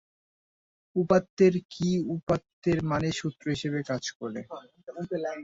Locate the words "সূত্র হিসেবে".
3.13-3.79